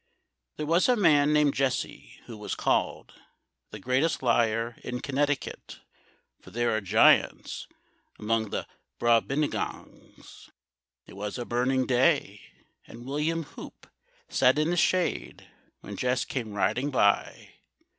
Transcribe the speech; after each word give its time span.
There 0.57 0.65
was 0.65 0.89
a 0.89 0.95
man 0.95 1.31
named 1.31 1.53
Jesse, 1.53 2.21
who 2.25 2.35
was 2.35 2.55
called 2.55 3.13
The 3.69 3.77
greatest 3.77 4.23
liar 4.23 4.75
in 4.83 4.99
Connecticut. 4.99 5.79
For 6.41 6.49
there 6.49 6.75
are 6.75 6.81
giants 6.81 7.67
among 8.17 8.49
the 8.49 8.65
Brobdingnags. 8.99 10.49
It 11.05 11.13
was 11.13 11.37
a 11.37 11.45
burning 11.45 11.85
day, 11.85 12.41
and 12.87 13.05
William 13.05 13.43
Hoop 13.43 13.85
Sat 14.27 14.57
in 14.57 14.71
the 14.71 14.75
shade, 14.75 15.47
when 15.81 15.97
Jess 15.97 16.25
came 16.25 16.53
riding 16.53 16.89
by. 16.89 17.51